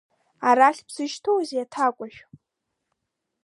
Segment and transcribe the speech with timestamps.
[0.47, 2.19] Арахь бзышьҭоузеи аҭакәажә?